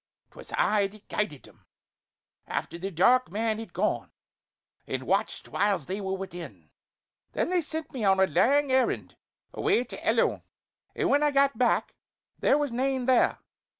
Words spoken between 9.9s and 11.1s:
Ellon; and